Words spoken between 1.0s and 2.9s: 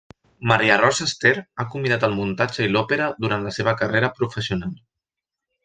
Ester ha combinat el muntatge i